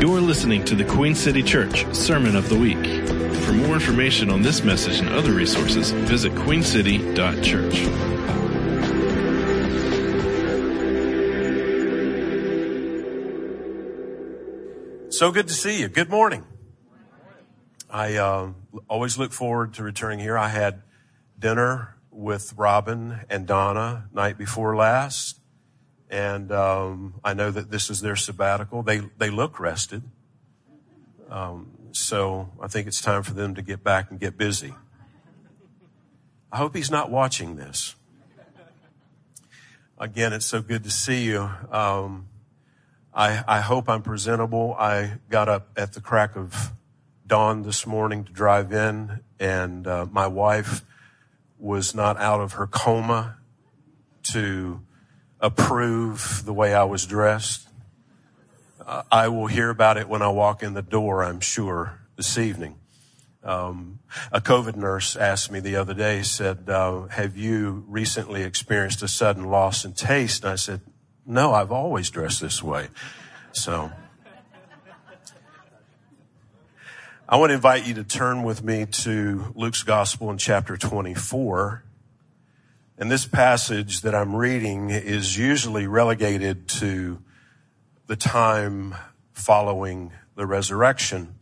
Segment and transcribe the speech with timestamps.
[0.00, 2.82] You're listening to the Queen City Church Sermon of the Week.
[3.44, 7.74] For more information on this message and other resources, visit queencity.church.
[15.12, 15.88] So good to see you.
[15.88, 16.46] Good morning.
[17.90, 18.52] I uh,
[18.88, 20.38] always look forward to returning here.
[20.38, 20.80] I had
[21.38, 25.39] dinner with Robin and Donna night before last,
[26.10, 28.82] and um, I know that this is their sabbatical.
[28.82, 30.02] They they look rested,
[31.30, 34.74] um, so I think it's time for them to get back and get busy.
[36.52, 37.94] I hope he's not watching this.
[39.98, 41.48] Again, it's so good to see you.
[41.70, 42.26] Um,
[43.14, 44.74] I, I hope I'm presentable.
[44.78, 46.72] I got up at the crack of
[47.26, 50.82] dawn this morning to drive in, and uh, my wife
[51.58, 53.36] was not out of her coma
[54.32, 54.80] to
[55.40, 57.68] approve the way I was dressed.
[58.84, 62.36] Uh, I will hear about it when I walk in the door, I'm sure, this
[62.38, 62.76] evening.
[63.42, 69.02] Um, a COVID nurse asked me the other day, said, uh, have you recently experienced
[69.02, 70.44] a sudden loss in taste?
[70.44, 70.82] And I said,
[71.24, 72.88] no, I've always dressed this way.
[73.52, 73.90] So
[77.28, 81.84] I want to invite you to turn with me to Luke's gospel in chapter 24.
[83.00, 87.22] And this passage that I'm reading is usually relegated to
[88.08, 88.94] the time
[89.32, 91.36] following the resurrection.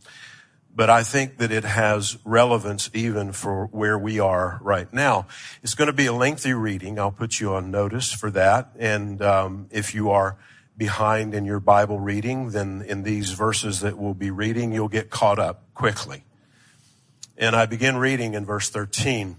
[0.72, 5.26] But I think that it has relevance even for where we are right now.
[5.64, 6.96] It's going to be a lengthy reading.
[6.96, 8.70] I'll put you on notice for that.
[8.78, 10.36] And um, if you are
[10.76, 15.10] behind in your Bible reading, then in these verses that we'll be reading, you'll get
[15.10, 16.22] caught up quickly.
[17.36, 19.38] And I begin reading in verse 13.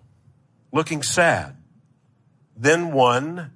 [0.71, 1.57] looking sad.
[2.55, 3.51] Then one,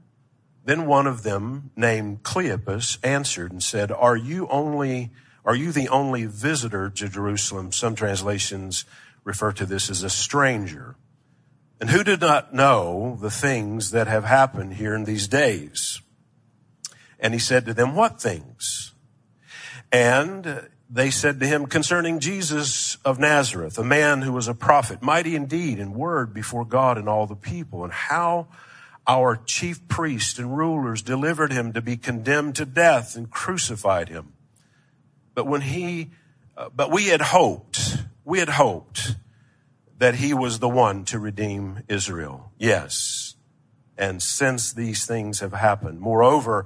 [0.64, 5.12] then one of them named Cleopas answered and said, are you only,
[5.44, 7.72] are you the only visitor to Jerusalem?
[7.72, 8.86] Some translations
[9.24, 10.96] refer to this as a stranger.
[11.80, 16.02] And who did not know the things that have happened here in these days?
[17.20, 18.94] And he said to them, what things?
[19.92, 25.02] And they said to him concerning Jesus of Nazareth, a man who was a prophet,
[25.02, 28.48] mighty indeed in word before God and all the people, and how
[29.08, 34.34] our chief priests and rulers delivered him to be condemned to death and crucified him.
[35.34, 36.12] But when he,
[36.56, 39.16] uh, but we had hoped, we had hoped
[39.98, 42.52] that he was the one to redeem Israel.
[42.58, 43.36] Yes.
[43.98, 46.66] And since these things have happened, moreover,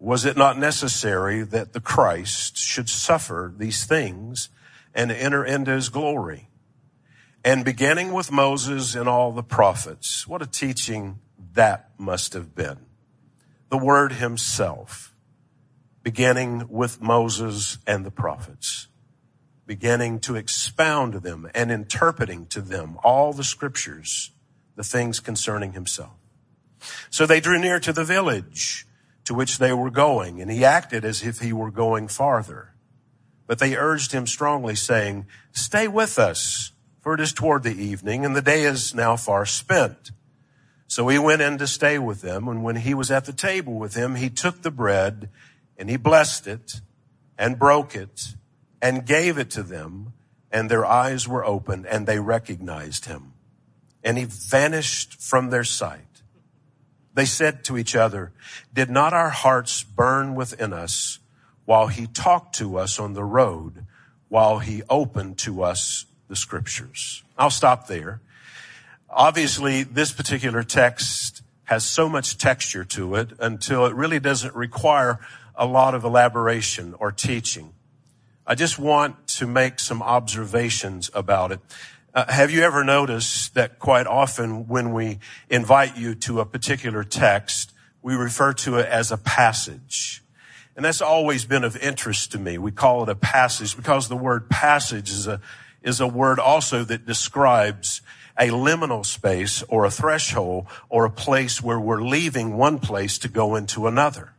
[0.00, 4.48] was it not necessary that the Christ should suffer these things
[4.94, 6.48] and enter into his glory?
[7.44, 11.20] And beginning with Moses and all the prophets, what a teaching
[11.52, 12.78] that must have been.
[13.68, 15.14] The word himself,
[16.02, 18.88] beginning with Moses and the prophets,
[19.66, 24.30] beginning to expound to them and interpreting to them all the scriptures,
[24.76, 26.14] the things concerning himself.
[27.10, 28.86] So they drew near to the village
[29.30, 32.74] to which they were going, and he acted as if he were going farther.
[33.46, 38.24] But they urged him strongly, saying, Stay with us, for it is toward the evening,
[38.24, 40.10] and the day is now far spent.
[40.88, 43.74] So he went in to stay with them, and when he was at the table
[43.74, 45.28] with them, he took the bread,
[45.78, 46.80] and he blessed it,
[47.38, 48.34] and broke it,
[48.82, 50.12] and gave it to them,
[50.50, 53.34] and their eyes were opened, and they recognized him.
[54.02, 56.09] And he vanished from their sight.
[57.14, 58.32] They said to each other,
[58.72, 61.18] did not our hearts burn within us
[61.64, 63.84] while he talked to us on the road,
[64.28, 67.22] while he opened to us the scriptures?
[67.36, 68.20] I'll stop there.
[69.08, 75.18] Obviously, this particular text has so much texture to it until it really doesn't require
[75.54, 77.72] a lot of elaboration or teaching.
[78.46, 81.60] I just want to make some observations about it.
[82.12, 87.04] Uh, have you ever noticed that quite often when we invite you to a particular
[87.04, 87.72] text,
[88.02, 90.22] we refer to it as a passage?
[90.74, 92.58] And that's always been of interest to me.
[92.58, 95.40] We call it a passage because the word passage is a,
[95.82, 98.02] is a word also that describes
[98.36, 103.28] a liminal space or a threshold or a place where we're leaving one place to
[103.28, 104.32] go into another.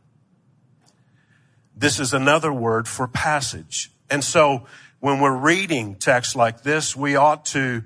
[1.74, 3.90] This is another word for passage.
[4.10, 4.66] And so
[5.02, 7.82] when we're reading texts like this, we ought to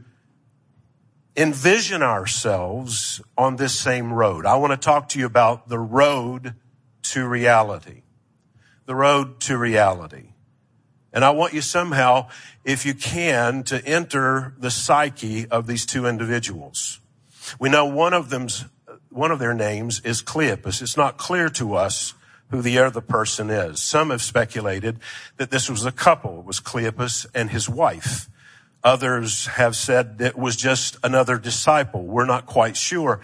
[1.35, 4.45] envision ourselves on this same road.
[4.45, 6.57] I want to talk to you about the road
[7.05, 8.03] to reality.
[8.85, 10.35] The road to reality.
[11.11, 12.29] And I want you somehow,
[12.67, 17.01] if you can, to enter the psyche of these two individuals.
[17.59, 18.67] We know one of them's,
[19.09, 20.83] one of their names is Cleopas.
[20.83, 22.13] It's not clear to us
[22.51, 23.81] who the other person is.
[23.83, 24.99] Some have speculated
[25.37, 26.41] that this was a couple.
[26.41, 28.29] It was Cleopas and his wife.
[28.85, 32.05] Others have said it was just another disciple.
[32.05, 33.21] We're not quite sure.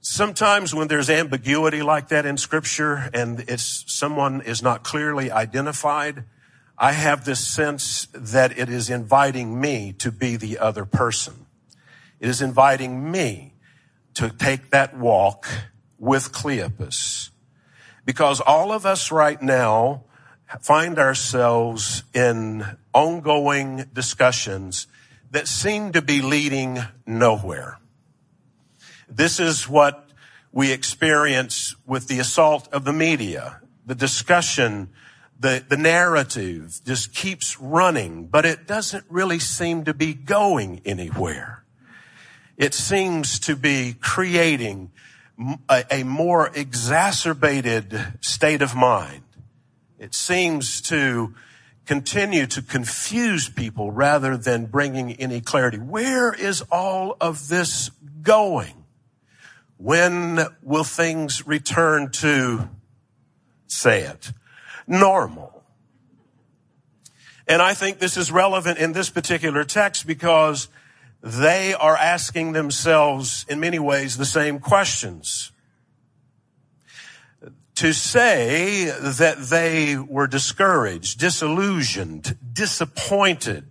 [0.00, 6.24] Sometimes when there's ambiguity like that in scripture and it's someone is not clearly identified,
[6.78, 11.46] I have this sense that it is inviting me to be the other person.
[12.20, 13.54] It is inviting me
[14.14, 15.48] to take that walk
[15.98, 17.31] with Cleopas.
[18.04, 20.04] Because all of us right now
[20.60, 24.86] find ourselves in ongoing discussions
[25.30, 27.78] that seem to be leading nowhere.
[29.08, 30.08] This is what
[30.50, 34.90] we experience with the assault of the media, the discussion
[35.42, 41.64] the, the narrative just keeps running, but it doesn't really seem to be going anywhere.
[42.56, 44.92] It seems to be creating
[45.68, 49.22] a, more exacerbated state of mind.
[49.98, 51.34] It seems to
[51.86, 55.78] continue to confuse people rather than bringing any clarity.
[55.78, 57.90] Where is all of this
[58.22, 58.84] going?
[59.76, 62.68] When will things return to,
[63.66, 64.32] say it,
[64.86, 65.64] normal.
[67.48, 70.68] And I think this is relevant in this particular text because
[71.22, 75.52] they are asking themselves in many ways the same questions.
[77.76, 83.64] To say that they were discouraged, disillusioned, disappointed,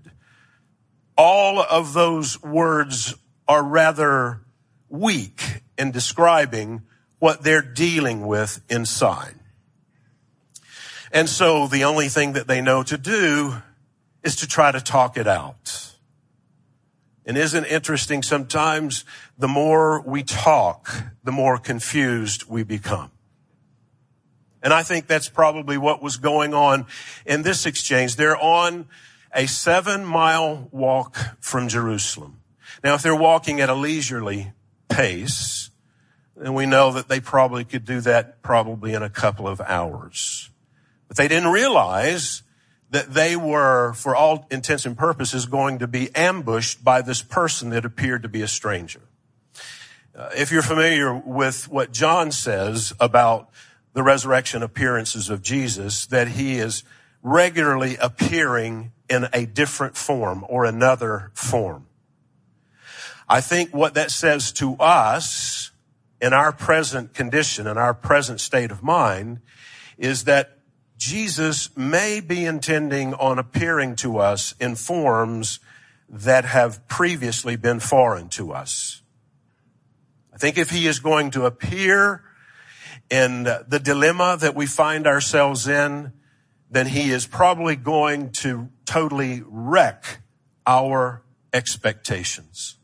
[1.17, 3.13] all of those words
[3.47, 4.41] are rather
[4.89, 6.81] weak in describing
[7.19, 9.35] what they're dealing with inside.
[11.11, 13.61] And so the only thing that they know to do
[14.23, 15.90] is to try to talk it out.
[17.25, 19.05] And isn't interesting sometimes
[19.37, 23.11] the more we talk, the more confused we become.
[24.63, 26.85] And I think that's probably what was going on
[27.25, 28.15] in this exchange.
[28.15, 28.87] They're on
[29.33, 32.41] a seven mile walk from Jerusalem.
[32.83, 34.53] Now, if they're walking at a leisurely
[34.89, 35.69] pace,
[36.35, 40.49] then we know that they probably could do that probably in a couple of hours.
[41.07, 42.43] But they didn't realize
[42.91, 47.69] that they were, for all intents and purposes, going to be ambushed by this person
[47.71, 49.01] that appeared to be a stranger.
[50.13, 53.49] Uh, if you're familiar with what John says about
[53.93, 56.83] the resurrection appearances of Jesus, that he is
[57.23, 61.87] regularly appearing in a different form or another form.
[63.27, 65.71] I think what that says to us
[66.21, 69.39] in our present condition, in our present state of mind,
[69.97, 70.57] is that
[71.01, 75.59] Jesus may be intending on appearing to us in forms
[76.07, 79.01] that have previously been foreign to us.
[80.31, 82.23] I think if he is going to appear
[83.09, 86.13] in the dilemma that we find ourselves in,
[86.69, 90.19] then he is probably going to totally wreck
[90.67, 92.75] our expectations.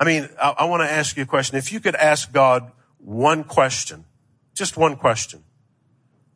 [0.00, 1.56] I mean, I, I want to ask you a question.
[1.56, 4.06] If you could ask God one question,
[4.54, 5.44] just one question,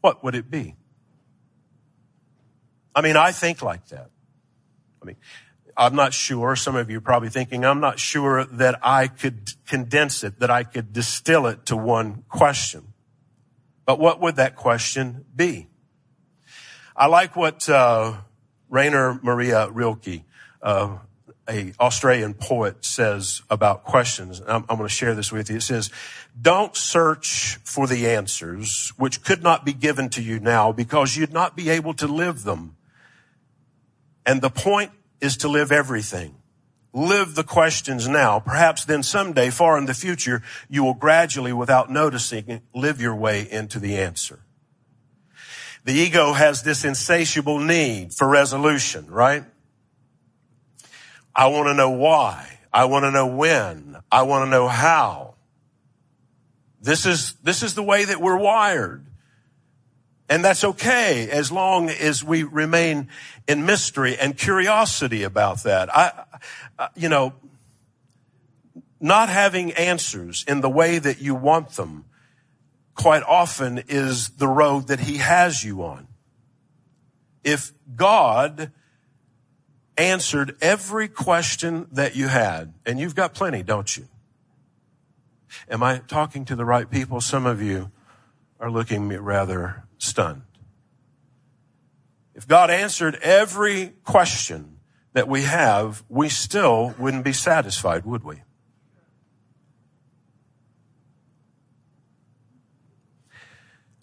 [0.01, 0.77] what would it be?
[2.95, 4.11] I mean, I think like that.
[5.03, 5.17] I mean,
[5.77, 6.57] I'm not sure.
[6.57, 10.51] Some of you are probably thinking, I'm not sure that I could condense it, that
[10.51, 12.93] I could distill it to one question.
[13.87, 15.69] But what would that question be?
[16.97, 18.15] I like what uh,
[18.69, 20.23] Rainer Maria Rilke,
[20.63, 20.99] uh,
[21.49, 24.41] a Australian poet says about questions.
[24.47, 25.57] I'm, I'm going to share this with you.
[25.57, 25.91] It says,
[26.41, 31.33] don't search for the answers which could not be given to you now because you'd
[31.33, 32.77] not be able to live them.
[34.25, 36.37] And the point is to live everything.
[36.93, 38.41] Live the questions now.
[38.41, 43.49] Perhaps then someday, far in the future, you will gradually, without noticing, live your way
[43.51, 44.41] into the answer.
[45.85, 49.45] The ego has this insatiable need for resolution, right?
[51.35, 52.59] I want to know why.
[52.73, 53.97] I want to know when.
[54.11, 55.35] I want to know how.
[56.81, 59.07] This is, this is the way that we're wired.
[60.29, 63.09] And that's okay as long as we remain
[63.49, 65.95] in mystery and curiosity about that.
[65.95, 66.25] I,
[66.95, 67.35] you know,
[69.01, 72.05] not having answers in the way that you want them
[72.95, 76.07] quite often is the road that he has you on.
[77.43, 78.71] If God
[79.97, 84.09] answered every question that you had, and you've got plenty, don't you?
[85.69, 87.21] Am I talking to the right people?
[87.21, 87.91] Some of you
[88.59, 90.43] are looking rather stunned.
[92.35, 94.79] If God answered every question
[95.13, 98.43] that we have, we still wouldn't be satisfied, would we?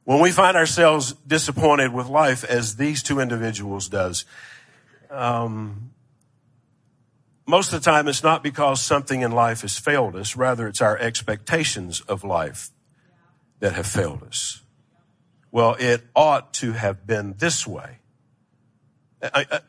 [0.03, 4.23] When we find ourselves disappointed with life, as these two individuals does,
[5.09, 5.91] um,
[7.45, 10.35] most of the time it's not because something in life has failed us.
[10.35, 12.71] Rather, it's our expectations of life
[13.59, 14.61] that have failed us.
[15.51, 17.99] Well, it ought to have been this way.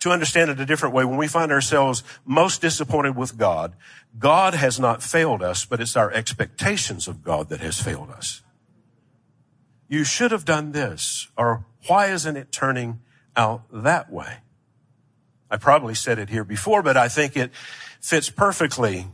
[0.01, 3.75] to understand it a different way, when we find ourselves most disappointed with God,
[4.19, 8.43] God has not failed us, but it's our expectations of God that has failed us.
[9.89, 13.01] You should have done this, or why isn't it turning
[13.37, 14.39] out that way?
[15.51, 17.53] I probably said it here before, but I think it
[18.01, 19.07] fits perfectly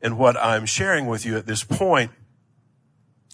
[0.00, 2.10] in what I'm sharing with you at this point.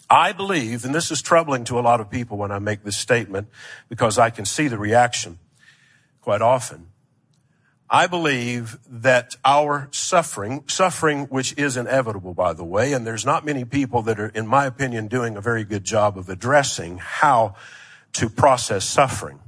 [0.09, 2.97] I believe, and this is troubling to a lot of people when I make this
[2.97, 3.49] statement
[3.89, 5.39] because I can see the reaction
[6.21, 6.89] quite often.
[7.89, 13.45] I believe that our suffering, suffering which is inevitable by the way, and there's not
[13.45, 17.55] many people that are, in my opinion, doing a very good job of addressing how
[18.15, 19.41] to process suffering.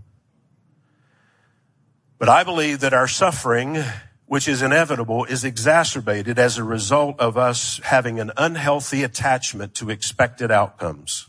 [2.25, 3.85] But I believe that our suffering,
[4.25, 9.91] which is inevitable, is exacerbated as a result of us having an unhealthy attachment to
[9.91, 11.29] expected outcomes.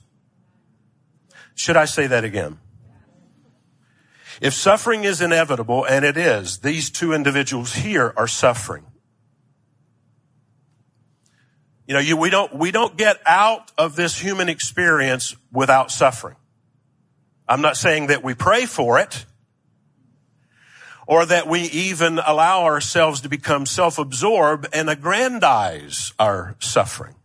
[1.53, 2.59] Should I say that again?
[4.39, 8.85] If suffering is inevitable, and it is, these two individuals here are suffering.
[11.87, 16.37] You know, you, we don't, we don't get out of this human experience without suffering.
[17.49, 19.25] I'm not saying that we pray for it
[21.07, 27.15] or that we even allow ourselves to become self-absorbed and aggrandize our suffering.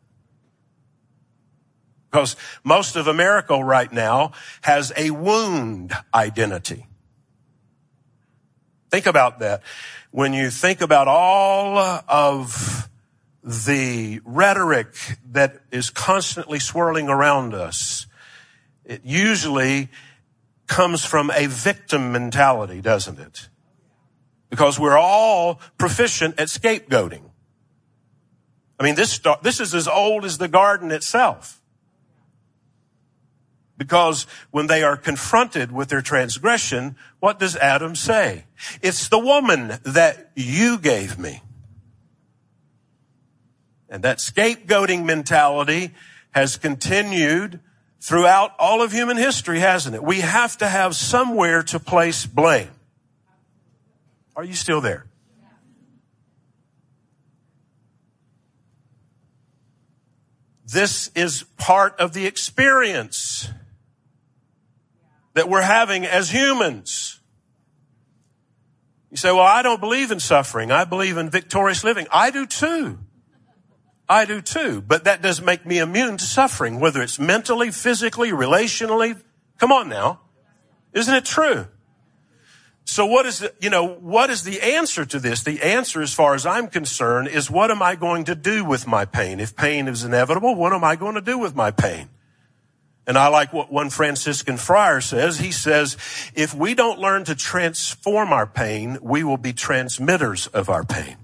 [2.11, 4.33] Because most of America right now
[4.63, 6.87] has a wound identity.
[8.91, 9.63] Think about that.
[10.11, 12.89] When you think about all of
[13.45, 14.95] the rhetoric
[15.31, 18.07] that is constantly swirling around us,
[18.85, 19.89] it usually
[20.67, 23.49] comes from a victim mentality, doesn't it?
[24.51, 27.23] Because we're all proficient at scapegoating.
[28.79, 31.61] I mean, this, this is as old as the garden itself.
[33.79, 38.45] Because when they are confronted with their transgression, what does Adam say?
[38.83, 41.43] It's the woman that you gave me.
[43.89, 45.95] And that scapegoating mentality
[46.33, 47.61] has continued
[48.01, 50.03] throughout all of human history, hasn't it?
[50.03, 52.71] We have to have somewhere to place blame.
[54.41, 55.05] Are you still there?
[60.65, 63.51] This is part of the experience
[65.35, 67.21] that we're having as humans.
[69.11, 70.73] You say, well, I don't believe in suffering.
[70.73, 72.07] I believe in victorious living.
[72.11, 72.99] I do too.
[74.09, 74.81] I do too.
[74.81, 79.21] But that doesn't make me immune to suffering, whether it's mentally, physically, relationally.
[79.59, 80.23] Come on now.
[80.95, 81.67] Isn't it true?
[82.91, 85.45] So what is the, you know, what is the answer to this?
[85.45, 88.85] The answer, as far as I'm concerned, is what am I going to do with
[88.85, 89.39] my pain?
[89.39, 92.09] If pain is inevitable, what am I going to do with my pain?
[93.07, 95.39] And I like what one Franciscan friar says.
[95.39, 95.97] He says,
[96.35, 101.17] if we don't learn to transform our pain, we will be transmitters of our pain.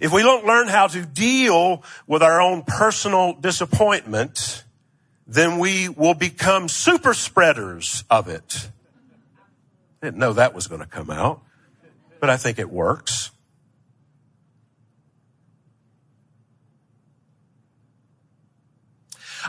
[0.00, 4.64] If we don't learn how to deal with our own personal disappointment,
[5.28, 8.70] then we will become super spreaders of it.
[10.02, 11.42] I didn't know that was going to come out,
[12.18, 13.30] but I think it works.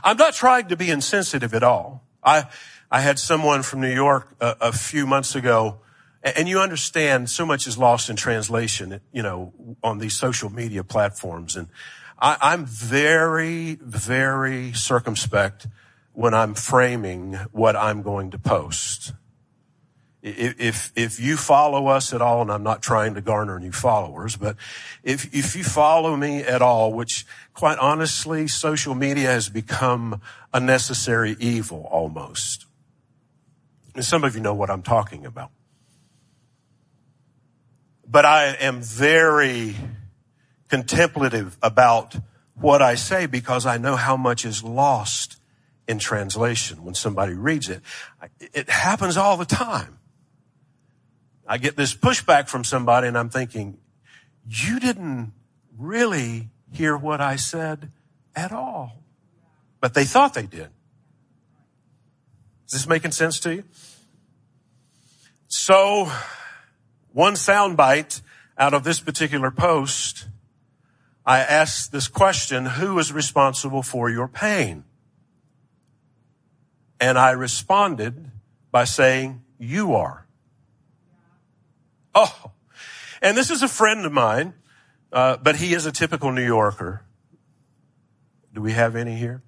[0.03, 2.03] I'm not trying to be insensitive at all.
[2.21, 2.45] I,
[2.91, 5.79] I had someone from New York a, a few months ago
[6.21, 10.83] and you understand so much is lost in translation, you know, on these social media
[10.83, 11.55] platforms.
[11.55, 11.67] And
[12.21, 15.67] I, am very, very circumspect
[16.13, 19.13] when I'm framing what I'm going to post.
[20.21, 24.35] If, if you follow us at all, and I'm not trying to garner new followers,
[24.35, 24.57] but
[25.01, 30.21] if, if you follow me at all, which quite honestly, social media has become
[30.53, 32.65] a necessary evil almost.
[33.95, 35.51] And some of you know what I'm talking about.
[38.05, 39.75] But I am very
[40.69, 42.15] contemplative about
[42.55, 45.37] what I say because I know how much is lost
[45.87, 47.81] in translation when somebody reads it.
[48.39, 49.97] It happens all the time.
[51.47, 53.79] I get this pushback from somebody and I'm thinking,
[54.47, 55.33] you didn't
[55.77, 57.91] really hear what I said
[58.35, 59.03] at all.
[59.81, 60.69] But they thought they did.
[62.67, 63.63] Is this making sense to you?
[65.47, 66.11] So,
[67.11, 68.21] one soundbite
[68.55, 70.27] out of this particular post,
[71.29, 74.83] I asked this question, who is responsible for your pain?
[76.99, 78.31] And I responded
[78.71, 80.25] by saying, you are.
[82.15, 82.49] Oh,
[83.21, 84.55] and this is a friend of mine,
[85.13, 87.05] uh, but he is a typical New Yorker.
[88.51, 89.43] Do we have any here?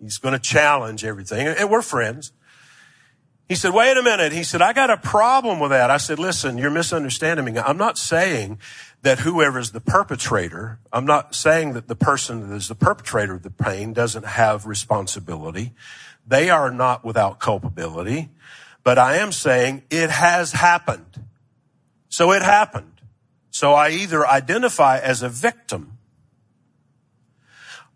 [0.00, 2.30] He's going to challenge everything, and we're friends.
[3.52, 4.32] He said, wait a minute.
[4.32, 5.90] He said, I got a problem with that.
[5.90, 7.58] I said, listen, you're misunderstanding me.
[7.58, 8.58] I'm not saying
[9.02, 13.34] that whoever is the perpetrator, I'm not saying that the person that is the perpetrator
[13.34, 15.74] of the pain doesn't have responsibility.
[16.26, 18.30] They are not without culpability.
[18.84, 21.22] But I am saying it has happened.
[22.08, 23.02] So it happened.
[23.50, 25.91] So I either identify as a victim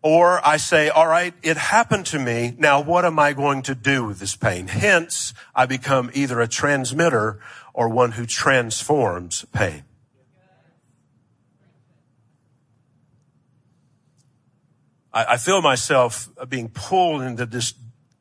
[0.07, 2.55] or I say, all right, it happened to me.
[2.59, 4.69] Now what am I going to do with this pain?
[4.69, 7.41] Hence, I become either a transmitter
[7.75, 9.83] or one who transforms pain.
[15.13, 17.75] I, feel myself being pulled into this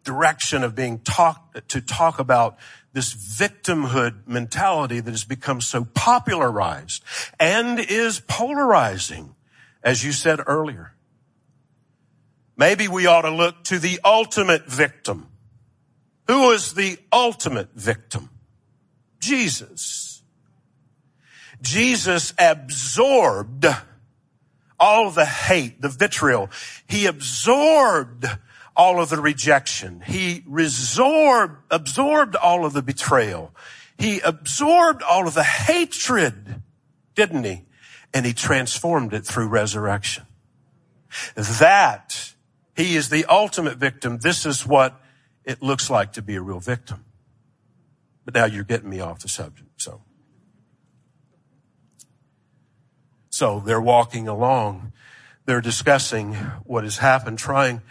[0.04, 2.57] direction of being talked to talk about
[2.94, 7.03] this victimhood mentality that has become so popularized
[7.40, 9.36] and is polarizing,
[9.83, 10.95] as you said earlier.
[12.57, 15.27] Maybe we ought to look to the ultimate victim.
[16.27, 18.29] Who was the ultimate victim?
[19.20, 20.24] Jesus.
[21.61, 23.65] Jesus absorbed
[24.79, 26.50] all the hate, the vitriol.
[26.87, 28.25] He absorbed
[28.75, 30.01] all of the rejection.
[30.05, 33.53] He resorbed, absorbed all of the betrayal.
[33.98, 36.61] He absorbed all of the hatred,
[37.15, 37.63] didn't he?
[38.13, 40.25] And he transformed it through resurrection.
[41.35, 42.33] That,
[42.75, 44.20] he is the ultimate victim.
[44.20, 45.00] This is what
[45.44, 47.05] it looks like to be a real victim.
[48.25, 50.01] But now you're getting me off the subject, so.
[53.29, 54.94] So they're walking along.
[55.46, 56.33] They're discussing
[56.64, 57.81] what has happened, trying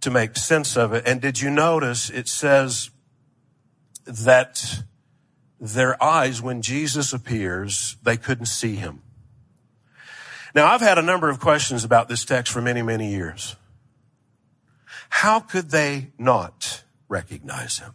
[0.00, 1.06] to make sense of it.
[1.06, 2.90] And did you notice it says
[4.04, 4.82] that
[5.60, 9.02] their eyes, when Jesus appears, they couldn't see him.
[10.54, 13.56] Now I've had a number of questions about this text for many, many years.
[15.22, 17.94] How could they not recognize him?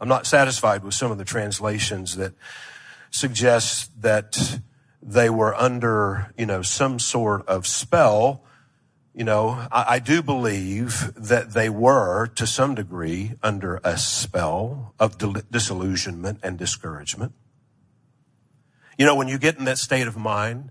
[0.00, 2.34] I'm not satisfied with some of the translations that
[3.10, 4.60] suggest that
[5.02, 8.44] they were under, you know, some sort of spell
[9.12, 14.94] you know, I, I, do believe that they were to some degree under a spell
[15.00, 15.18] of
[15.50, 17.32] disillusionment and discouragement.
[18.96, 20.70] You know, when you get in that state of mind,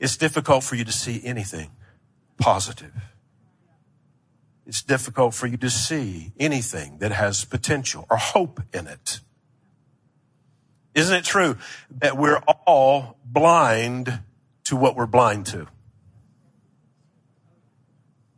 [0.00, 1.70] it's difficult for you to see anything
[2.38, 3.09] positive.
[4.70, 9.18] It's difficult for you to see anything that has potential or hope in it.
[10.94, 11.56] Isn't it true
[11.98, 14.20] that we're all blind
[14.66, 15.66] to what we're blind to?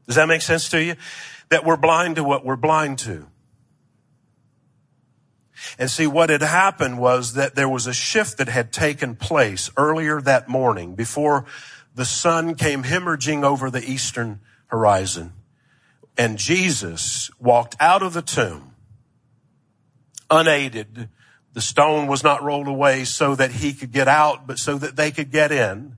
[0.06, 0.94] Does that make sense to you?
[1.50, 3.26] That we're blind to what we're blind to.
[5.78, 9.70] And see, what had happened was that there was a shift that had taken place
[9.76, 11.44] earlier that morning before
[11.94, 15.34] the sun came hemorrhaging over the eastern horizon.
[16.16, 18.74] And Jesus walked out of the tomb
[20.30, 21.08] unaided.
[21.52, 24.96] The stone was not rolled away so that he could get out, but so that
[24.96, 25.96] they could get in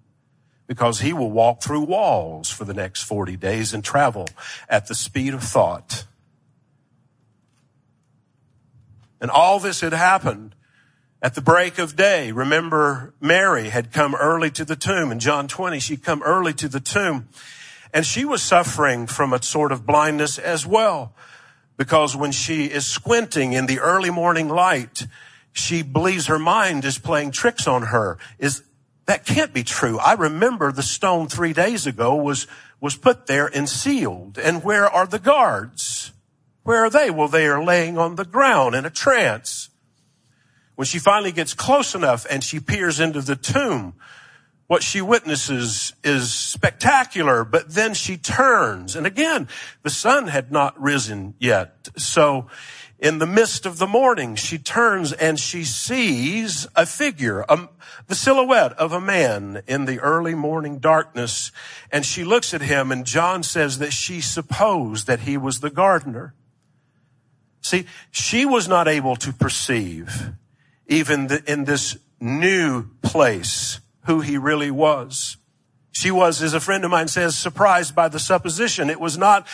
[0.66, 4.26] because he will walk through walls for the next 40 days and travel
[4.68, 6.06] at the speed of thought.
[9.20, 10.54] And all this had happened
[11.22, 12.32] at the break of day.
[12.32, 15.78] Remember, Mary had come early to the tomb in John 20.
[15.78, 17.28] She'd come early to the tomb
[17.94, 21.14] and she was suffering from a sort of blindness as well.
[21.76, 25.06] Because when she is squinting in the early morning light,
[25.52, 28.18] she believes her mind is playing tricks on her.
[28.40, 28.64] Is
[29.06, 29.98] that can't be true.
[29.98, 32.48] I remember the stone three days ago was,
[32.80, 34.38] was put there and sealed.
[34.38, 36.12] And where are the guards?
[36.64, 37.10] Where are they?
[37.10, 39.68] Well, they are laying on the ground in a trance.
[40.74, 43.94] When she finally gets close enough and she peers into the tomb,
[44.66, 48.96] what she witnesses is spectacular, but then she turns.
[48.96, 49.48] And again,
[49.82, 51.88] the sun had not risen yet.
[51.96, 52.46] So
[52.98, 57.68] in the midst of the morning, she turns and she sees a figure, a,
[58.06, 61.52] the silhouette of a man in the early morning darkness.
[61.92, 65.70] And she looks at him and John says that she supposed that he was the
[65.70, 66.34] gardener.
[67.60, 70.32] See, she was not able to perceive
[70.86, 75.36] even the, in this new place who he really was.
[75.92, 78.90] She was, as a friend of mine says, surprised by the supposition.
[78.90, 79.46] It was not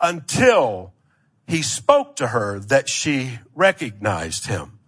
[0.00, 0.94] until
[1.46, 4.78] he spoke to her that she recognized him.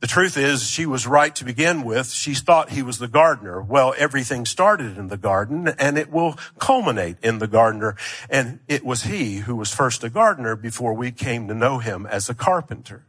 [0.00, 2.12] The truth is, she was right to begin with.
[2.12, 3.62] She thought he was the gardener.
[3.62, 7.96] Well, everything started in the garden and it will culminate in the gardener.
[8.28, 12.06] And it was he who was first a gardener before we came to know him
[12.06, 13.06] as a carpenter.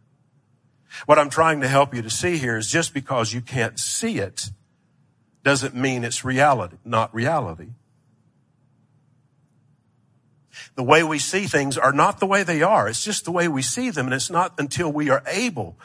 [1.05, 4.17] What I'm trying to help you to see here is just because you can't see
[4.17, 4.49] it
[5.47, 7.69] doesn't mean it's reality, not reality.
[10.75, 12.89] The way we see things are not the way they are.
[12.89, 14.07] It's just the way we see them.
[14.07, 15.77] And it's not until we are able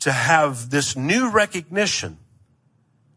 [0.00, 2.16] to have this new recognition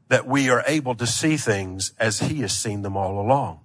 [0.10, 3.62] that we are able to see things as he has seen them all along.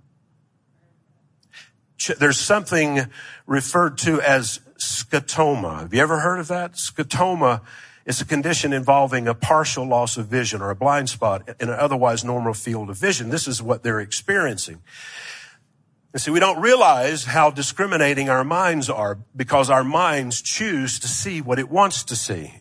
[2.16, 3.10] There's something
[3.44, 5.80] referred to as scotoma.
[5.80, 6.74] Have you ever heard of that?
[6.74, 7.62] Scotoma
[8.10, 11.78] is a condition involving a partial loss of vision or a blind spot in an
[11.78, 13.30] otherwise normal field of vision.
[13.30, 14.82] This is what they're experiencing.
[16.12, 21.06] And see, we don't realize how discriminating our minds are because our minds choose to
[21.06, 22.60] see what it wants to see.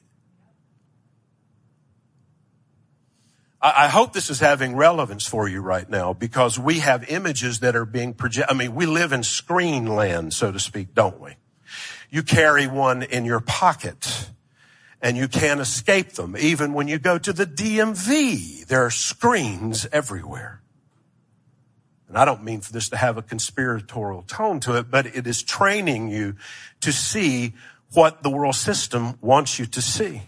[3.62, 7.76] I hope this is having relevance for you right now because we have images that
[7.76, 8.56] are being projected.
[8.56, 11.36] I mean, we live in screen land, so to speak, don't we?
[12.10, 14.30] You carry one in your pocket
[15.02, 16.36] and you can't escape them.
[16.38, 20.62] Even when you go to the DMV, there are screens everywhere.
[22.08, 25.28] And I don't mean for this to have a conspiratorial tone to it, but it
[25.28, 26.36] is training you
[26.82, 27.54] to see
[27.94, 30.24] what the world system wants you to see.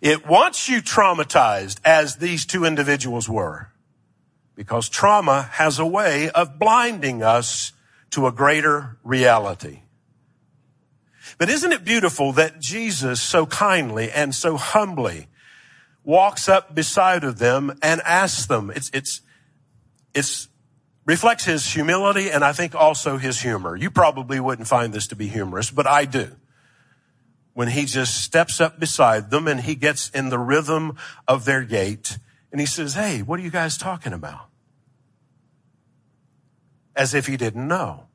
[0.00, 3.70] It wants you traumatized as these two individuals were
[4.54, 7.72] because trauma has a way of blinding us
[8.10, 9.82] to a greater reality.
[11.36, 15.28] But isn't it beautiful that Jesus so kindly and so humbly
[16.04, 19.20] walks up beside of them and asks them, it's, it's,
[20.14, 20.48] it's
[21.04, 23.76] reflects his humility and I think also his humor.
[23.76, 26.32] You probably wouldn't find this to be humorous, but I do
[27.54, 31.64] when he just steps up beside them and he gets in the rhythm of their
[31.64, 32.18] gait
[32.52, 34.47] and he says, Hey, what are you guys talking about?
[36.98, 38.08] As if he didn't know.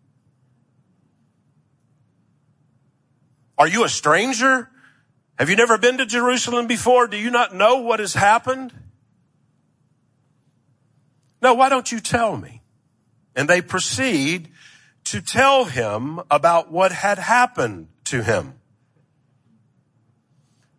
[3.58, 4.70] Are you a stranger?
[5.40, 7.08] Have you never been to Jerusalem before?
[7.08, 8.74] Do you not know what has happened?
[11.42, 12.62] No, why don't you tell me?
[13.36, 14.50] And they proceed
[15.06, 18.56] to tell him about what had happened to him.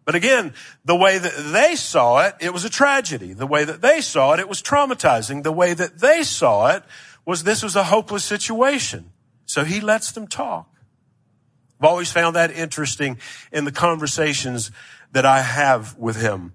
[0.04, 0.52] But again,
[0.84, 3.32] the way that they saw it, it was a tragedy.
[3.32, 5.42] The way that they saw it, it was traumatizing.
[5.42, 6.82] The way that they saw it
[7.24, 9.10] was this was a hopeless situation.
[9.46, 10.68] So he lets them talk.
[11.80, 13.18] I've always found that interesting
[13.52, 14.70] in the conversations
[15.12, 16.52] that I have with him.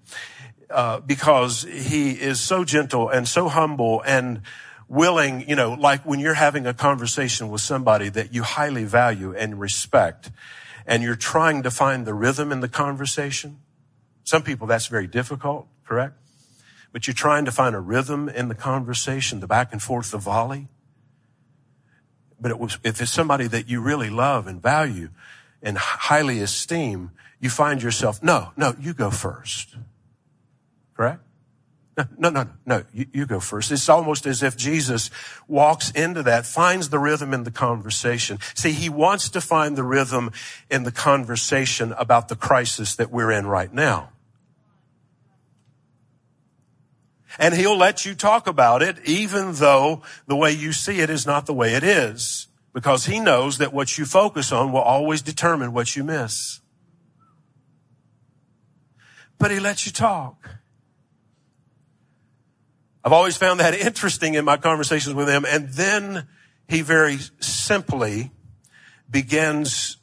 [0.69, 4.41] Uh, because he is so gentle and so humble and
[4.88, 9.36] willing, you know, like when you're having a conversation with somebody that you highly value
[9.36, 10.29] and respect
[10.86, 13.60] and you're trying to find the rhythm in the conversation.
[14.23, 16.13] Some people that's very difficult, correct?
[16.91, 20.17] But you're trying to find a rhythm in the conversation, the back and forth, the
[20.17, 20.67] volley.
[22.39, 25.10] But it was, if it's somebody that you really love and value
[25.62, 29.75] and highly esteem, you find yourself, no, no, you go first.
[30.95, 31.21] Correct?
[31.97, 32.84] No, no, no, no.
[32.93, 33.71] You, you, go first.
[33.71, 35.10] It's almost as if Jesus
[35.49, 38.39] walks into that, finds the rhythm in the conversation.
[38.54, 40.32] See, he wants to find the rhythm
[40.69, 44.12] in the conversation about the crisis that we're in right now.
[47.38, 51.26] And he'll let you talk about it, even though the way you see it is
[51.26, 52.48] not the way it is.
[52.74, 56.62] Because he knows that what you focus on will always determine what you miss.
[59.38, 60.50] But he lets you talk.
[63.04, 65.46] I've always found that interesting in my conversations with him.
[65.46, 66.28] And then
[66.68, 68.32] he very simply
[69.10, 69.98] begins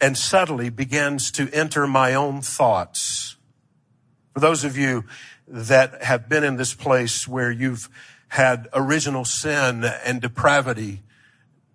[0.00, 3.36] and subtly begins to enter my own thoughts.
[4.34, 5.04] For those of you
[5.46, 7.88] that have been in this place where you've
[8.28, 11.02] had original sin and depravity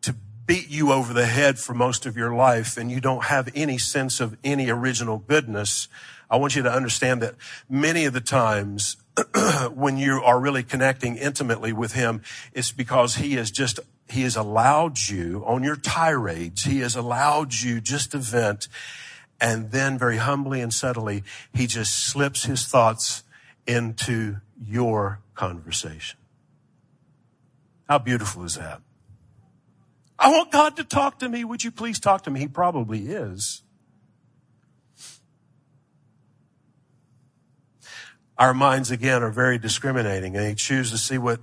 [0.01, 0.13] to
[0.45, 3.77] beat you over the head for most of your life and you don't have any
[3.77, 5.87] sense of any original goodness,
[6.29, 7.35] I want you to understand that
[7.69, 8.97] many of the times
[9.73, 12.21] when you are really connecting intimately with him,
[12.53, 13.79] it's because he has just,
[14.09, 16.65] he has allowed you on your tirades.
[16.65, 18.67] He has allowed you just to vent.
[19.41, 23.23] And then very humbly and subtly, he just slips his thoughts
[23.69, 26.19] into your conversation.
[27.87, 28.81] How beautiful is that?
[30.17, 31.43] I want God to talk to me.
[31.45, 32.41] Would you please talk to me?
[32.41, 33.63] He probably is.
[38.37, 41.39] Our minds again are very discriminating and they choose to see what,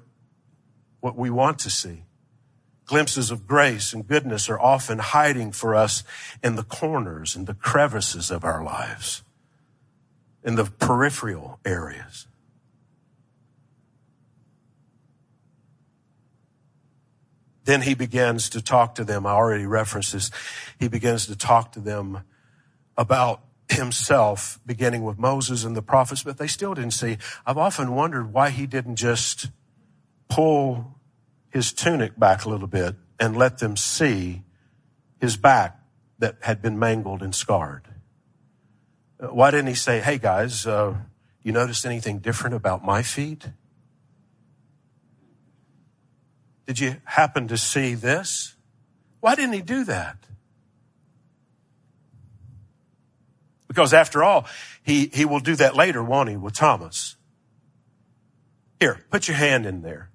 [1.00, 2.04] what we want to see.
[2.86, 6.04] Glimpses of grace and goodness are often hiding for us
[6.42, 9.22] in the corners and the crevices of our lives,
[10.46, 12.28] in the peripheral areas.
[17.64, 19.26] Then he begins to talk to them.
[19.26, 20.30] I already referenced this.
[20.78, 22.20] He begins to talk to them
[22.96, 27.18] about himself, beginning with Moses and the prophets, but they still didn't see.
[27.44, 29.50] I've often wondered why he didn't just
[30.28, 30.94] pull
[31.50, 34.44] his tunic back a little bit and let them see
[35.20, 35.80] his back
[36.20, 37.95] that had been mangled and scarred.
[39.18, 40.94] Why didn't he say, hey guys, uh,
[41.42, 43.48] you noticed anything different about my feet?
[46.66, 48.56] Did you happen to see this?
[49.20, 50.18] Why didn't he do that?
[53.68, 54.46] Because after all,
[54.82, 57.16] he, he will do that later, won't he, with Thomas?
[58.80, 60.10] Here, put your hand in there.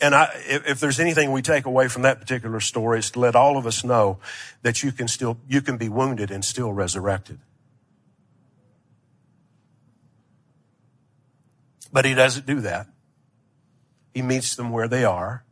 [0.00, 3.36] And I, if, there's anything we take away from that particular story, it's to let
[3.36, 4.18] all of us know
[4.62, 7.38] that you can still, you can be wounded and still resurrected.
[11.92, 12.86] But he doesn't do that.
[14.14, 15.44] He meets them where they are.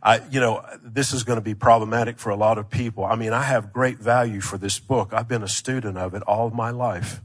[0.00, 3.04] I, you know, this is going to be problematic for a lot of people.
[3.04, 5.12] I mean, I have great value for this book.
[5.12, 7.20] I've been a student of it all my life.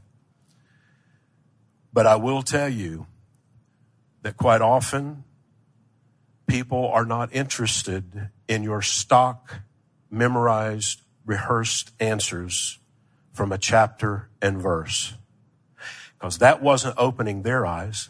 [1.92, 3.06] But I will tell you
[4.24, 5.22] that quite often
[6.46, 9.60] people are not interested in your stock,
[10.10, 12.78] memorized, rehearsed answers
[13.34, 15.12] from a chapter and verse.
[16.14, 18.08] Because that wasn't opening their eyes.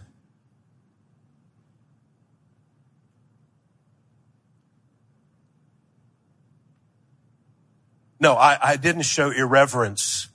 [8.20, 10.29] No, I, I didn't show irreverence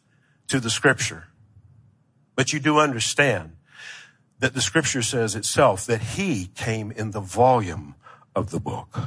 [0.49, 1.27] to the scripture.
[2.35, 3.53] But you do understand
[4.39, 7.95] that the scripture says itself that he came in the volume
[8.35, 8.97] of the book.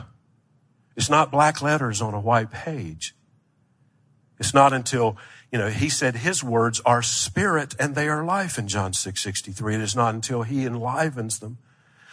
[0.96, 3.14] It's not black letters on a white page.
[4.38, 5.16] It's not until,
[5.50, 9.20] you know, he said his words are spirit and they are life in John 6,
[9.20, 9.76] 63.
[9.76, 11.58] It is not until he enlivens them.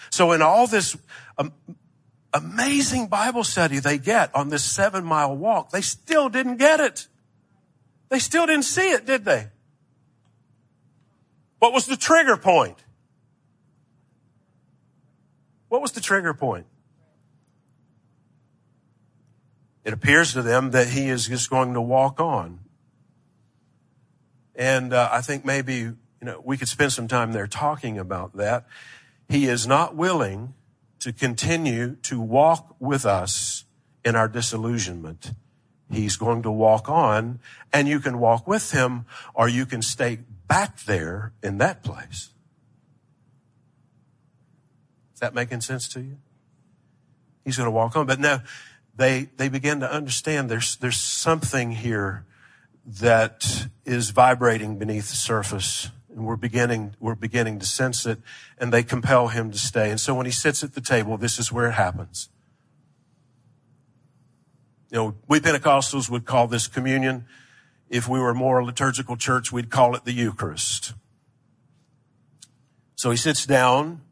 [0.10, 0.97] So in all this
[1.38, 1.53] um,
[2.34, 7.08] amazing Bible study they get on this seven mile walk, they still didn't get it.
[8.10, 9.47] They still didn't see it, did they?
[11.60, 12.77] What was the trigger point?
[15.69, 16.65] What was the trigger point?
[19.86, 22.60] It appears to them that he is just going to walk on.
[24.55, 28.36] And uh, I think maybe, you know, we could spend some time there talking about
[28.36, 28.67] that.
[29.29, 30.53] He is not willing
[30.99, 33.65] to continue to walk with us
[34.03, 35.32] in our disillusionment.
[35.89, 37.39] He's going to walk on
[37.71, 42.29] and you can walk with him or you can stay back there in that place.
[45.19, 46.15] Is that making sense to you?
[47.43, 48.05] He's going to walk on.
[48.05, 48.41] But now
[48.95, 52.25] they, they begin to understand there's, there's something here
[52.86, 58.19] that is vibrating beneath the surface and we're beginning, we're beginning to sense it
[58.60, 59.91] and they compel him to stay.
[59.91, 62.29] And so when he sits at the table, this is where it happens.
[64.89, 67.25] You know, we Pentecostals would call this communion.
[67.89, 70.93] If we were a more liturgical church, we'd call it the Eucharist.
[72.95, 74.03] So he sits down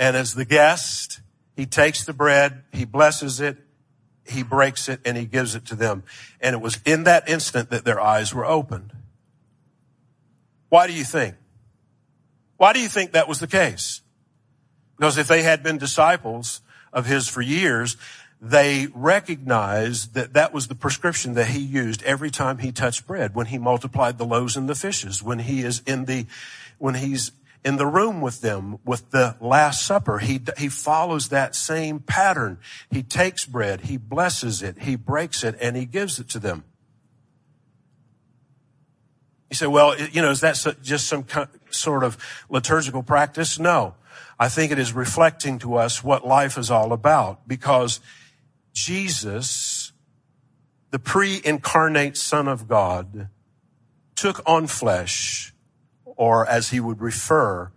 [0.00, 1.20] and as the guest,
[1.54, 3.58] he takes the bread, he blesses it,
[4.26, 6.04] he breaks it, and he gives it to them.
[6.40, 8.94] And it was in that instant that their eyes were opened.
[10.70, 11.34] Why do you think?
[12.56, 14.00] Why do you think that was the case?
[14.96, 16.62] Because if they had been disciples
[16.94, 17.98] of his for years,
[18.40, 23.34] they recognized that that was the prescription that he used every time he touched bread,
[23.34, 26.24] when he multiplied the loaves and the fishes, when he is in the,
[26.78, 27.32] when he's
[27.64, 30.18] in the room with them with the Last Supper.
[30.18, 32.58] He, he follows that same pattern.
[32.90, 36.64] He takes bread, he blesses it, he breaks it, and he gives it to them.
[39.50, 41.26] You say, well, you know, is that just some
[41.70, 42.16] sort of
[42.48, 43.58] liturgical practice?
[43.58, 43.94] No.
[44.38, 48.00] I think it is reflecting to us what life is all about because
[48.72, 49.92] Jesus,
[50.92, 53.28] the pre-incarnate Son of God,
[54.14, 55.49] took on flesh,
[56.20, 57.72] or as he would refer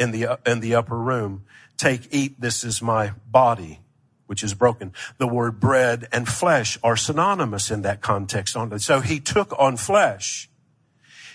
[0.00, 1.44] in the, in the upper room,
[1.76, 3.78] take, eat, this is my body,
[4.26, 4.92] which is broken.
[5.18, 8.56] The word bread and flesh are synonymous in that context.
[8.78, 10.50] So he took on flesh.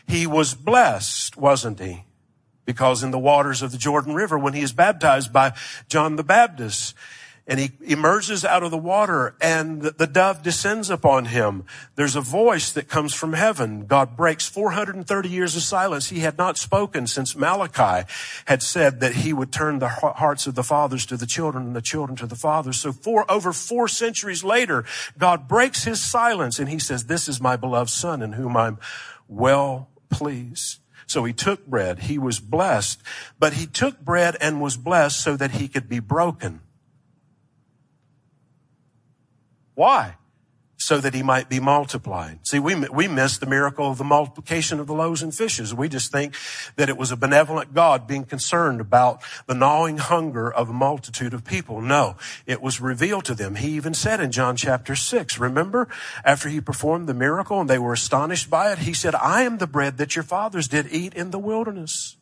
[0.05, 2.03] He was blessed, wasn't he?
[2.65, 5.53] because in the waters of the Jordan River, when he is baptized by
[5.89, 6.95] John the Baptist,
[7.45, 11.65] and he emerges out of the water and the dove descends upon him.
[11.95, 13.85] There's a voice that comes from heaven.
[13.85, 16.09] God breaks 430 years of silence.
[16.09, 18.09] He had not spoken since Malachi
[18.45, 21.75] had said that he would turn the hearts of the fathers to the children and
[21.75, 22.79] the children to the fathers.
[22.79, 24.85] So four, over four centuries later,
[25.17, 28.79] God breaks his silence and he says, this is my beloved son in whom I'm
[29.27, 30.79] well pleased.
[31.07, 31.99] So he took bread.
[31.99, 33.01] He was blessed,
[33.37, 36.61] but he took bread and was blessed so that he could be broken.
[39.75, 40.15] Why?
[40.83, 42.39] so that he might be multiplied.
[42.45, 45.73] See, we, we miss the miracle of the multiplication of the loaves and fishes.
[45.73, 46.35] We just think
[46.75, 51.33] that it was a benevolent God being concerned about the gnawing hunger of a multitude
[51.33, 51.79] of people.
[51.79, 53.55] No, it was revealed to them.
[53.55, 55.87] He even said in John chapter six, remember
[56.25, 59.59] after he performed the miracle and they were astonished by it, he said, I am
[59.59, 62.17] the bread that your fathers did eat in the wilderness.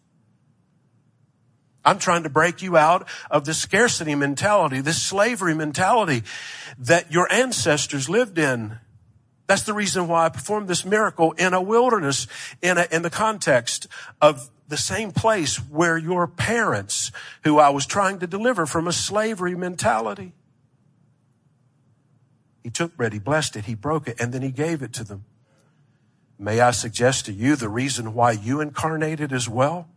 [1.84, 6.24] I'm trying to break you out of the scarcity mentality, this slavery mentality
[6.78, 8.78] that your ancestors lived in.
[9.48, 12.28] That's the reason why I performed this miracle in a wilderness,
[12.62, 13.88] in, a, in the context
[14.22, 17.12] of the same place where your parents,
[17.44, 20.32] who I was trying to deliver from a slavery mentality.
[22.64, 25.04] He took bread, he blessed it, he broke it, and then he gave it to
[25.04, 25.26] them.
[26.40, 29.90] May I suggest to you the reason why you incarnated as well?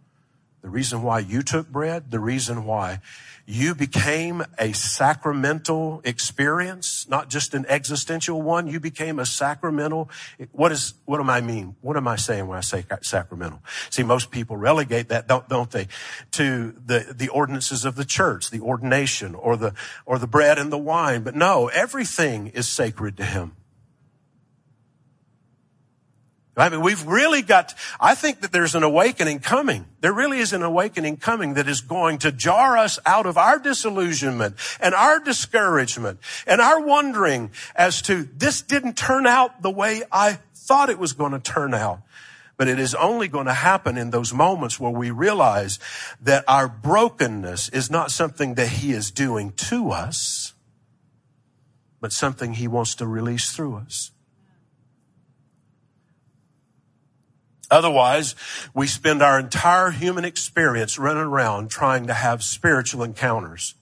[0.65, 3.01] The reason why you took bread, the reason why
[3.45, 8.67] you became a sacramental experience, not just an existential one.
[8.67, 10.09] You became a sacramental.
[10.53, 11.77] What is, what am I mean?
[11.83, 13.63] What am I saying when I say sacramental?
[13.91, 15.87] See, most people relegate that, don't, don't they,
[16.31, 19.75] to the, the ordinances of the church, the ordination or the,
[20.07, 21.25] or the bread and the wine.
[21.25, 23.55] But no, everything is sacred to him.
[26.57, 29.87] I mean, we've really got, I think that there's an awakening coming.
[30.01, 33.59] There really is an awakening coming that is going to jar us out of our
[33.59, 40.03] disillusionment and our discouragement and our wondering as to this didn't turn out the way
[40.13, 42.03] I thought it was going to turn out.
[42.57, 45.81] But it is only going to happen in those moments where we realize
[46.21, 50.55] that our brokenness is not something that he is doing to us,
[52.01, 54.13] but something he wants to release through us.
[57.75, 58.37] Otherwise,
[58.73, 63.75] we spend our entire human experience running around trying to have spiritual encounters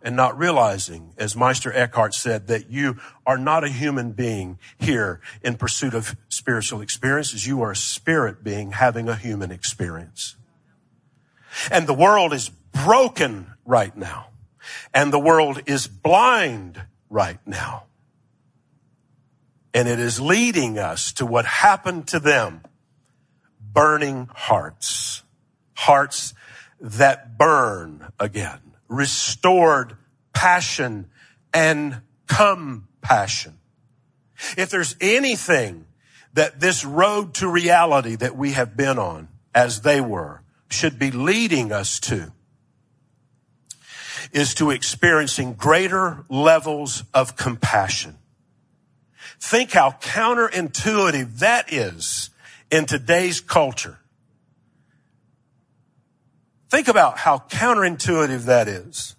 [0.00, 5.20] and not realizing, as Meister Eckhart said, that you are not a human being here
[5.42, 7.46] in pursuit of spiritual experiences.
[7.46, 10.36] You are a spirit being having a human experience.
[11.70, 14.28] And the world is broken right now.
[14.94, 17.84] And the world is blind right now.
[19.74, 22.62] And it is leading us to what happened to them
[23.74, 25.22] burning hearts,
[25.74, 26.32] hearts
[26.80, 29.96] that burn again, restored
[30.32, 31.10] passion
[31.52, 33.58] and compassion.
[34.56, 35.86] If there's anything
[36.34, 41.10] that this road to reality that we have been on, as they were, should be
[41.10, 42.32] leading us to,
[44.32, 48.18] is to experiencing greater levels of compassion.
[49.40, 52.30] Think how counterintuitive that is
[52.74, 54.00] in today's culture.
[56.70, 59.14] Think about how counterintuitive that is.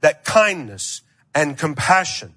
[0.00, 1.02] That kindness
[1.34, 2.36] and compassion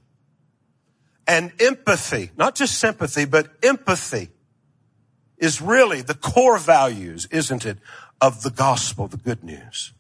[1.27, 4.29] and empathy, not just sympathy, but empathy
[5.37, 7.77] is really the core values, isn't it,
[8.19, 9.93] of the gospel, the good news,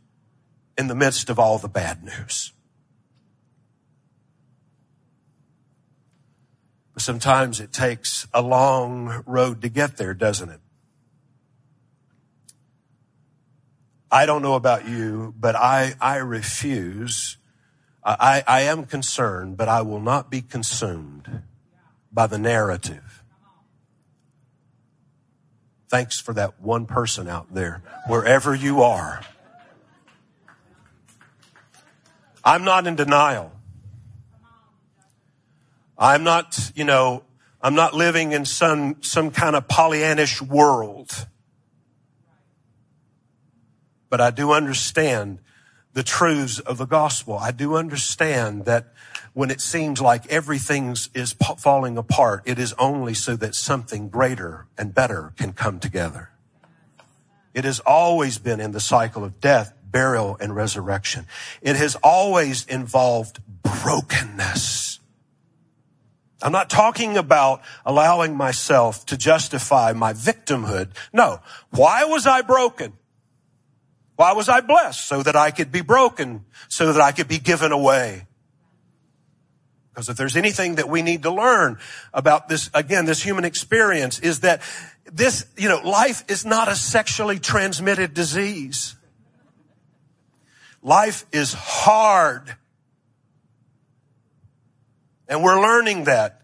[0.75, 2.51] in the midst of all the bad news.
[6.99, 10.59] Sometimes it takes a long road to get there, doesn't it?
[14.11, 17.37] I don't know about you, but I, I refuse.
[18.03, 21.43] I, I am concerned, but I will not be consumed
[22.11, 23.19] by the narrative
[25.89, 29.21] Thanks for that one person out there, wherever you are.
[32.45, 33.51] I'm not in denial.
[35.99, 37.23] I'm not, you know,
[37.61, 41.27] I'm not living in some, some kind of Pollyannish world.
[44.09, 45.39] But I do understand
[45.93, 47.37] the truths of the gospel.
[47.37, 48.93] I do understand that
[49.33, 54.67] when it seems like everything is falling apart, it is only so that something greater
[54.77, 56.29] and better can come together.
[57.53, 61.25] It has always been in the cycle of death, burial, and resurrection.
[61.61, 64.98] It has always involved brokenness.
[66.41, 70.89] I'm not talking about allowing myself to justify my victimhood.
[71.11, 71.41] No.
[71.71, 72.93] Why was I broken?
[74.15, 75.07] Why was I blessed?
[75.07, 78.27] So that I could be broken, so that I could be given away.
[79.91, 81.77] Because if there's anything that we need to learn
[82.13, 84.61] about this, again, this human experience is that
[85.11, 88.95] this, you know, life is not a sexually transmitted disease.
[90.81, 92.55] Life is hard.
[95.29, 96.38] And we're learning that.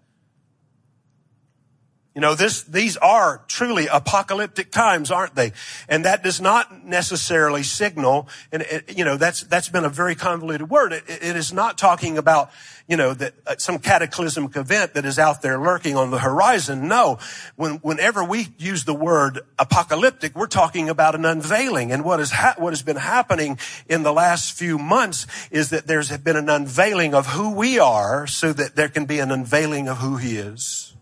[2.16, 5.52] You know, this, these are truly apocalyptic times, aren't they?
[5.90, 10.16] And that does not necessarily signal, and it, you know, that's, that's been a very
[10.16, 10.94] convoluted word.
[10.94, 12.52] It, it is not talking about,
[12.88, 16.88] you know, that uh, some cataclysmic event that is out there lurking on the horizon.
[16.88, 17.20] No.
[17.58, 21.92] When, whenever we use the word apocalyptic, we're talking about an unveiling.
[21.92, 23.60] And what is ha- what has been happening
[23.90, 28.26] in the last few months is that there's been an unveiling of who we are
[28.26, 30.94] so that there can be an unveiling of who he is.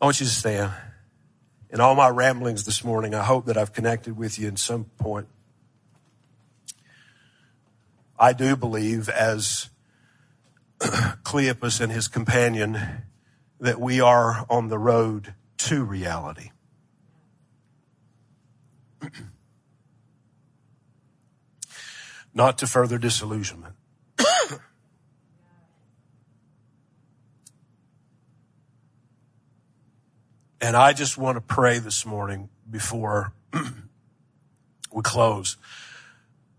[0.00, 0.72] I want you to stand.
[1.70, 4.84] In all my ramblings this morning, I hope that I've connected with you in some
[4.96, 5.26] point.
[8.16, 9.70] I do believe, as
[10.78, 12.78] Cleopas and his companion,
[13.58, 16.52] that we are on the road to reality.
[22.32, 23.74] Not to further disillusionment.
[30.60, 33.32] And I just want to pray this morning before
[34.92, 35.56] we close.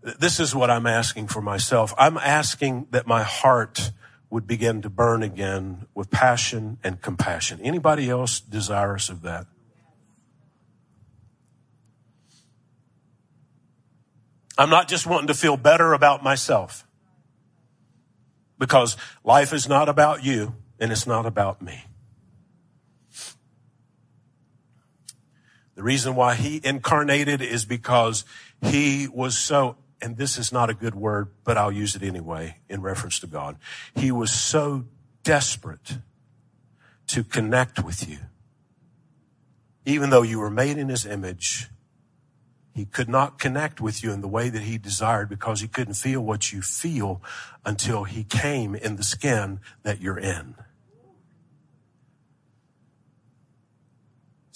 [0.02, 1.92] This is what I'm asking for myself.
[1.98, 3.92] I'm asking that my heart
[4.30, 7.60] would begin to burn again with passion and compassion.
[7.62, 9.46] Anybody else desirous of that?
[14.56, 16.86] I'm not just wanting to feel better about myself
[18.58, 21.84] because life is not about you and it's not about me.
[25.80, 28.26] The reason why he incarnated is because
[28.60, 32.58] he was so, and this is not a good word, but I'll use it anyway
[32.68, 33.56] in reference to God.
[33.94, 34.84] He was so
[35.22, 35.96] desperate
[37.06, 38.18] to connect with you.
[39.86, 41.70] Even though you were made in his image,
[42.74, 45.94] he could not connect with you in the way that he desired because he couldn't
[45.94, 47.22] feel what you feel
[47.64, 50.56] until he came in the skin that you're in.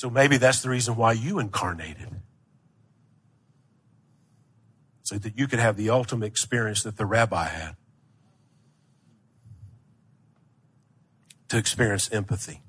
[0.05, 2.11] So maybe that's the reason why you incarnated.
[5.03, 7.77] So that you could have the ultimate experience that the rabbi had.
[11.49, 12.61] To experience empathy.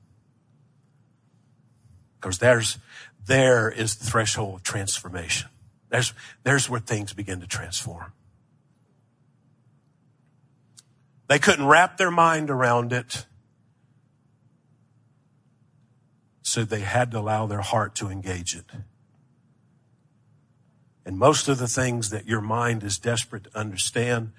[2.22, 2.78] Because there's,
[3.26, 5.50] there is the threshold of transformation.
[5.90, 6.14] There's,
[6.44, 8.14] there's where things begin to transform.
[11.28, 13.26] They couldn't wrap their mind around it.
[16.48, 18.66] So they had to allow their heart to engage it.
[21.04, 24.32] And most of the things that your mind is desperate to understand,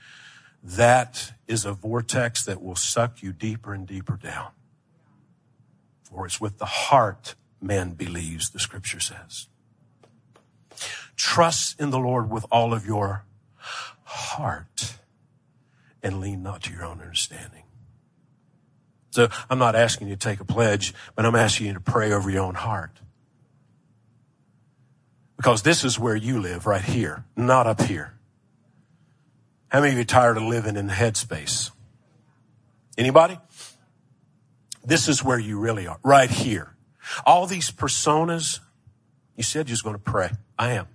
[0.62, 4.52] that is a vortex that will suck you deeper and deeper down.
[6.04, 9.48] For it's with the heart man believes, the scripture says.
[11.16, 13.24] Trust in the Lord with all of your
[14.04, 14.94] heart
[16.04, 17.64] and lean not to your own understanding.
[19.16, 22.12] So I'm not asking you to take a pledge, but I'm asking you to pray
[22.12, 22.90] over your own heart.
[25.38, 28.12] Because this is where you live, right here, not up here.
[29.68, 31.70] How many of you are tired of living in the headspace?
[32.98, 33.38] Anybody?
[34.84, 36.76] This is where you really are, right here.
[37.24, 38.60] All these personas,
[39.34, 40.32] you said you was going to pray.
[40.58, 40.88] I am.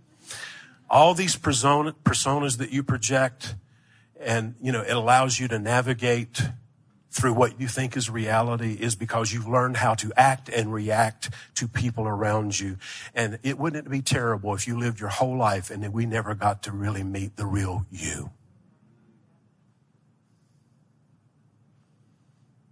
[0.92, 3.56] All these persona, personas that you project,
[4.20, 6.44] and, you know, it allows you to navigate
[7.12, 11.30] through what you think is reality is because you've learned how to act and react
[11.56, 12.78] to people around you.
[13.14, 16.64] And it wouldn't be terrible if you lived your whole life and we never got
[16.64, 18.32] to really meet the real you.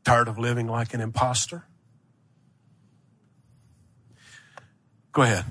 [0.06, 1.66] Tired of living like an impostor?
[5.12, 5.46] Go ahead.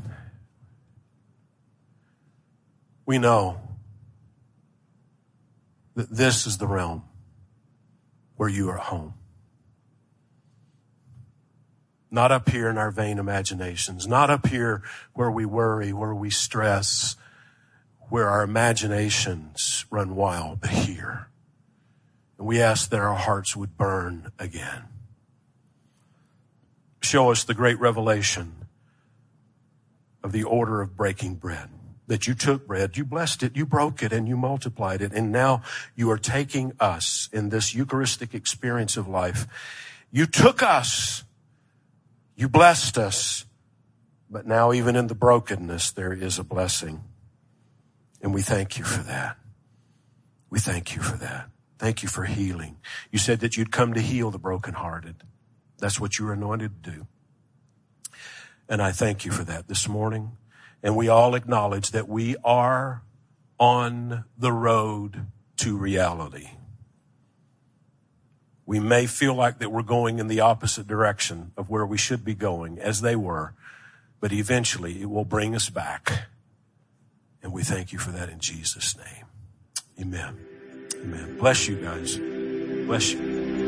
[3.04, 3.60] We know
[5.94, 7.07] that this is the realm
[8.38, 9.14] where you are home.
[12.10, 14.82] Not up here in our vain imaginations, not up here
[15.12, 17.16] where we worry, where we stress,
[18.08, 21.28] where our imaginations run wild, but here.
[22.38, 24.84] And we ask that our hearts would burn again.
[27.02, 28.68] Show us the great revelation
[30.22, 31.68] of the order of breaking bread.
[32.08, 35.12] That you took bread, you blessed it, you broke it, and you multiplied it.
[35.12, 35.62] And now
[35.94, 39.46] you are taking us in this Eucharistic experience of life.
[40.10, 41.24] You took us
[42.38, 43.46] you blessed us,
[44.30, 47.02] but now even in the brokenness, there is a blessing.
[48.22, 49.36] And we thank you for that.
[50.48, 51.50] We thank you for that.
[51.80, 52.76] Thank you for healing.
[53.10, 55.16] You said that you'd come to heal the brokenhearted.
[55.78, 57.06] That's what you were anointed to do.
[58.68, 60.36] And I thank you for that this morning.
[60.82, 63.02] And we all acknowledge that we are
[63.58, 65.26] on the road
[65.58, 66.50] to reality
[68.68, 72.22] we may feel like that we're going in the opposite direction of where we should
[72.22, 73.54] be going as they were,
[74.20, 76.26] but eventually it will bring us back.
[77.42, 79.24] And we thank you for that in Jesus' name.
[79.98, 80.36] Amen.
[80.96, 81.38] Amen.
[81.38, 82.18] Bless you guys.
[82.18, 83.67] Bless you.